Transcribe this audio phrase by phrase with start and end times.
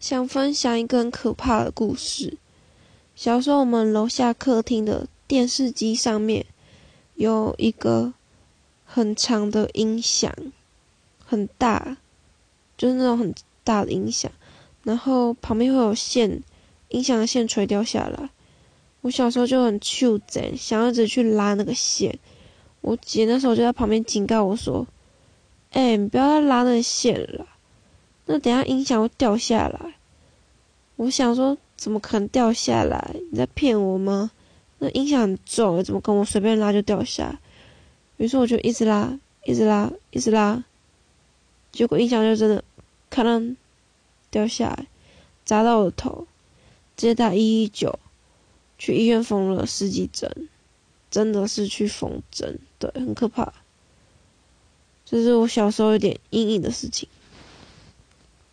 [0.00, 2.38] 想分享一个很可怕的故事。
[3.14, 6.46] 小时候，我们楼下客厅的电视机上面
[7.16, 8.14] 有一个
[8.86, 10.34] 很长的音响，
[11.24, 11.98] 很大，
[12.78, 14.32] 就是那种很大的音响，
[14.84, 16.42] 然后旁边会有线，
[16.88, 18.30] 音响的线垂掉下来。
[19.02, 22.18] 我小时候就很糗贼，想要一直去拉那个线。
[22.80, 24.86] 我姐那时候就在旁边警告我说
[25.72, 27.46] ：“哎，你不要再拉那个线了，
[28.32, 29.94] 那等下音响会掉下来。”
[30.94, 33.16] 我想说，怎么可能掉下来？
[33.32, 34.30] 你在骗我吗？
[34.78, 37.40] 那音响很重，怎么跟我随便拉就掉下？
[38.18, 40.62] 于是我就一直拉，一直拉，一直拉，
[41.72, 42.62] 结果音响就真的
[43.08, 43.56] 可能
[44.30, 44.86] 掉下来，
[45.44, 46.28] 砸到我的头，
[46.96, 47.98] 直接打一一九，
[48.78, 50.48] 去医院缝了十几针，
[51.10, 53.52] 真的是去缝针，对，很可怕。
[55.04, 57.08] 这是我小时候有点阴影的事情。